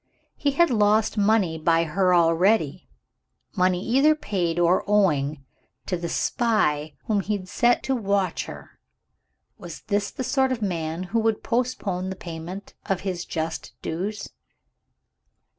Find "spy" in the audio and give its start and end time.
6.09-6.93